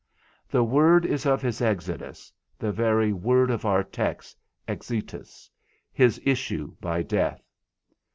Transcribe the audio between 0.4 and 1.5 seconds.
The word is of